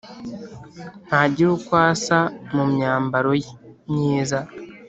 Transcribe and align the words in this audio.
ntagira 1.07 1.49
uko 1.57 1.71
asa 1.91 2.19
mu 2.53 2.63
myambaro 2.71 3.31
ye 3.43 3.49
myiza, 3.91 4.39